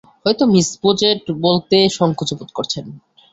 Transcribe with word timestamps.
হয়তো 0.23 0.43
মিস 0.53 0.69
বোজেট 0.81 1.21
বলতে 1.45 1.77
সংকোচ 1.97 2.29
বোধ 2.37 2.49
করছেন। 2.57 2.85